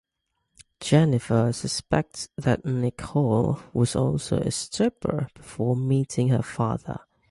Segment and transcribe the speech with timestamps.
[0.79, 7.01] Jennifer suspects that Nichole was also a stripper before meeting her father.